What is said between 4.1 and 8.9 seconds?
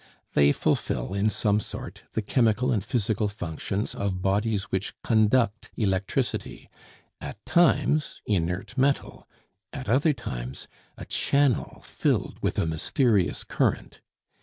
bodies which conduct electricity; at times inert